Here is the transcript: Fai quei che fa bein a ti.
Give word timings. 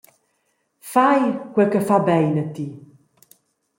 Fai 0.91 1.23
quei 1.53 1.67
che 1.71 1.81
fa 1.87 1.97
bein 2.07 2.35
a 2.43 2.45
ti. 2.55 2.65